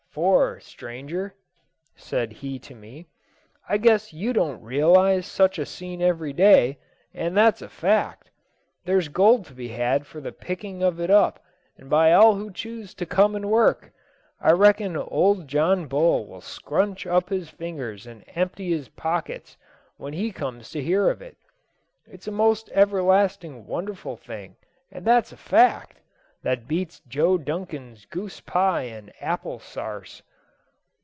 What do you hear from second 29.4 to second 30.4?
sarse."